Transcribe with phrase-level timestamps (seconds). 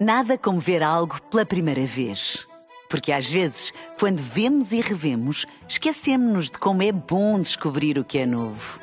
[0.00, 2.48] Nada como ver algo pela primeira vez.
[2.88, 8.16] Porque às vezes, quando vemos e revemos, esquecemos-nos de como é bom descobrir o que
[8.16, 8.80] é novo.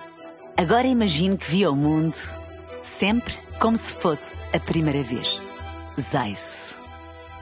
[0.55, 2.15] Agora imagine que viu o mundo
[2.83, 5.41] sempre como se fosse a primeira vez.
[5.99, 6.75] Zais.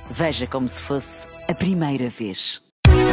[0.09, 2.61] Veja como se fosse a primeira vez.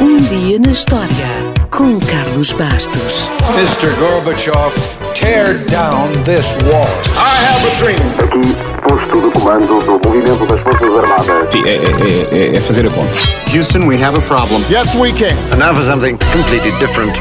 [0.01, 1.27] Um dia na história
[1.71, 3.27] com Carlos Bastos.
[3.57, 3.93] Mr.
[3.99, 4.73] Gorbachev,
[5.13, 6.87] tear down this wall.
[7.17, 8.72] I have a dream.
[8.87, 11.51] Posto de comando do movimento das Forças Armadas.
[11.51, 13.13] Sim, é, é, é, é fazer a conta.
[13.55, 14.61] Houston, we have a problem.
[14.69, 15.37] Yes, we can.
[15.51, 17.13] And now for something completely different.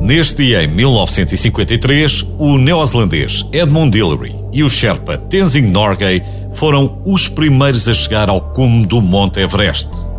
[0.00, 7.28] Neste dia, em 1953, o neozelandês Edmund Hillary e o Sherpa Tenzing Norgay foram os
[7.28, 10.11] primeiros a chegar ao cume do Monte Everest.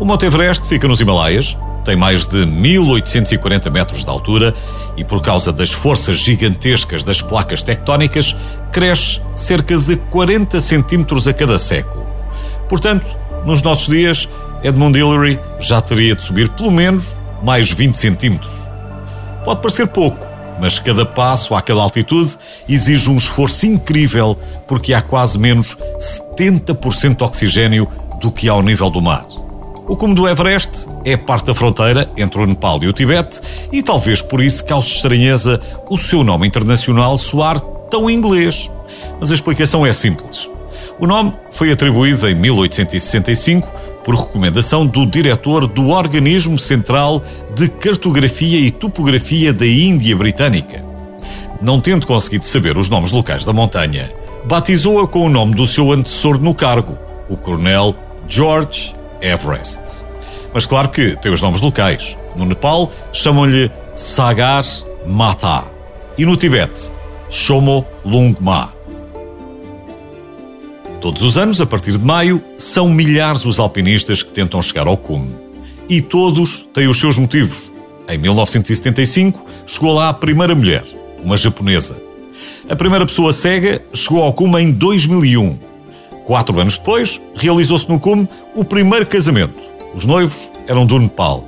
[0.00, 4.54] O Monte Everest fica nos Himalaias, tem mais de 1840 metros de altura
[4.96, 8.36] e, por causa das forças gigantescas das placas tectónicas,
[8.70, 12.06] cresce cerca de 40 centímetros a cada século.
[12.68, 13.06] Portanto,
[13.44, 14.28] nos nossos dias,
[14.62, 18.52] Edmund Hillary já teria de subir pelo menos mais 20 centímetros.
[19.44, 20.24] Pode parecer pouco,
[20.60, 22.36] mas cada passo àquela altitude
[22.68, 27.88] exige um esforço incrível porque há quase menos 70% de oxigênio
[28.20, 29.26] do que há ao nível do mar.
[29.88, 33.40] O cume do Everest é parte da fronteira entre o Nepal e o Tibete
[33.72, 35.58] e talvez por isso cause estranheza
[35.88, 37.58] o seu nome internacional soar
[37.90, 38.70] tão inglês.
[39.18, 40.48] Mas a explicação é simples.
[41.00, 43.66] O nome foi atribuído em 1865
[44.04, 47.22] por recomendação do diretor do Organismo Central
[47.54, 50.84] de Cartografia e Topografia da Índia Britânica.
[51.62, 54.12] Não tendo conseguido saber os nomes locais da montanha,
[54.44, 57.94] batizou-a com o nome do seu antecessor no cargo, o coronel
[58.28, 60.06] George Everest.
[60.52, 62.16] Mas claro que tem os nomes locais.
[62.34, 64.64] No Nepal chamam-lhe Sagar
[65.06, 65.64] Mata
[66.16, 66.90] e no Tibete
[67.30, 68.72] Shomo Lungma.
[71.00, 74.96] Todos os anos, a partir de maio, são milhares os alpinistas que tentam chegar ao
[74.96, 75.32] cume.
[75.88, 77.70] E todos têm os seus motivos.
[78.08, 80.84] Em 1975, chegou lá a primeira mulher,
[81.22, 82.02] uma japonesa.
[82.68, 85.67] A primeira pessoa cega chegou ao cume em 2001.
[86.28, 89.54] Quatro anos depois, realizou-se no cume o primeiro casamento.
[89.94, 91.42] Os noivos eram do Nepal.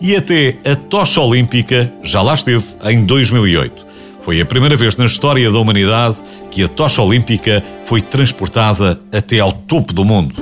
[0.00, 3.84] E até a tocha olímpica já lá esteve em 2008.
[4.20, 6.18] Foi a primeira vez na história da humanidade
[6.48, 10.32] que a tocha olímpica foi transportada até ao topo do mundo.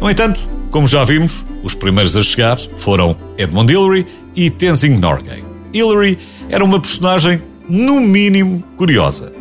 [0.00, 5.42] No entanto, como já vimos, os primeiros a chegar foram Edmund Hillary e Tenzing Norgay.
[5.74, 6.16] Hillary
[6.48, 9.35] era uma personagem, no mínimo, curiosa.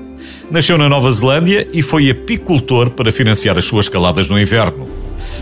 [0.56, 4.88] Nasceu na Nova Zelândia e foi apicultor para financiar as suas escaladas no inverno.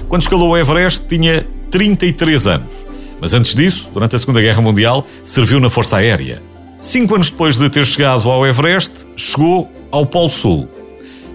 [0.10, 2.88] Quando escalou o Everest, tinha 33 anos.
[3.22, 6.42] Mas antes disso, durante a Segunda Guerra Mundial, serviu na Força Aérea.
[6.80, 10.68] Cinco anos depois de ter chegado ao Everest, chegou ao Polo Sul.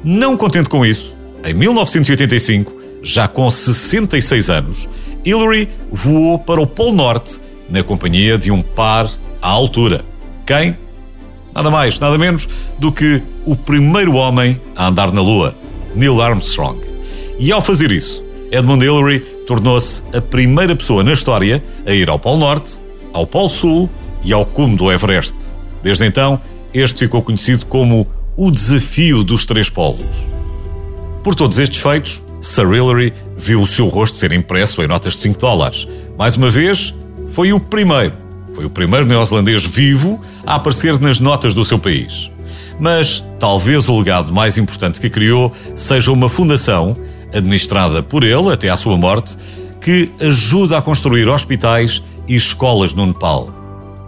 [0.02, 4.88] Não contente com isso, em 1985, já com 66 anos,
[5.24, 7.38] Hillary voou para o Polo Norte
[7.70, 9.08] na companhia de um par
[9.40, 10.04] à altura.
[10.44, 10.76] Quem?
[11.58, 12.48] Nada mais, nada menos
[12.78, 15.56] do que o primeiro homem a andar na Lua,
[15.92, 16.78] Neil Armstrong.
[17.36, 22.16] E ao fazer isso, Edmund Hillary tornou-se a primeira pessoa na história a ir ao
[22.16, 22.80] Polo Norte,
[23.12, 23.91] ao Polo Sul
[24.22, 25.34] e ao cume do Everest.
[25.82, 26.41] Desde então,
[26.72, 30.06] este ficou conhecido como o desafio dos três polos.
[31.25, 35.19] Por todos estes feitos, Sir Hillary viu o seu rosto ser impresso em notas de
[35.22, 35.88] 5 dólares.
[36.16, 36.94] Mais uma vez,
[37.30, 38.14] foi o primeiro,
[38.58, 42.28] foi o primeiro neozelandês vivo a aparecer nas notas do seu país.
[42.80, 46.96] Mas talvez o legado mais importante que criou seja uma fundação,
[47.32, 49.36] administrada por ele até à sua morte,
[49.80, 53.48] que ajuda a construir hospitais e escolas no Nepal.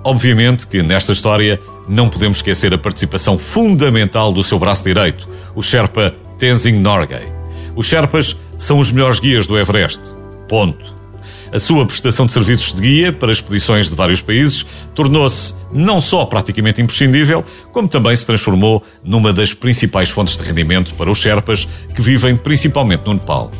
[0.03, 5.62] Obviamente que nesta história não podemos esquecer a participação fundamental do seu braço direito, o
[5.62, 7.32] Sherpa Tenzing Norgay.
[7.77, 10.00] Os Sherpas são os melhores guias do Everest.
[10.49, 11.00] Ponto.
[11.53, 14.64] A sua prestação de serviços de guia para expedições de vários países
[14.94, 20.94] tornou-se não só praticamente imprescindível, como também se transformou numa das principais fontes de rendimento
[20.94, 23.50] para os Sherpas que vivem principalmente no Nepal.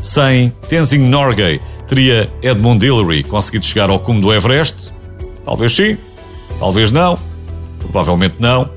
[0.00, 4.92] Sem Tenzing Norgay, teria Edmund Hillary conseguido chegar ao cume do Everest?
[5.44, 5.96] Talvez sim,
[6.58, 7.16] talvez não,
[7.78, 8.68] provavelmente não.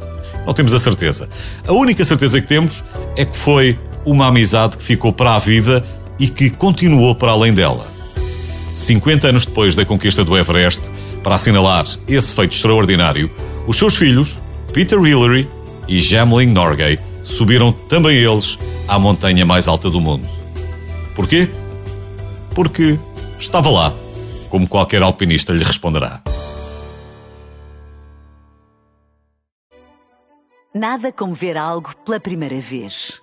[0.46, 1.28] Não temos a certeza.
[1.66, 2.84] A única certeza que temos
[3.16, 5.84] é que foi uma amizade que ficou para a vida
[6.20, 7.93] e que continuou para além dela.
[8.74, 10.92] 50 anos depois da conquista do Everest,
[11.24, 13.32] para assinalar esse feito extraordinário,
[13.68, 14.42] os seus filhos,
[14.74, 15.48] Peter Hillary
[15.88, 20.28] e Jamlin Norgay, subiram também eles à montanha mais alta do mundo.
[21.16, 21.48] Porquê?
[22.56, 23.00] Porque
[23.40, 23.94] estava lá,
[24.50, 26.22] como qualquer alpinista lhe responderá.
[30.76, 33.23] Nada como ver algo pela primeira vez.